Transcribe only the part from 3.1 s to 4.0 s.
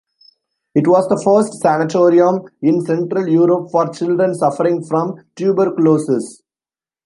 Europe for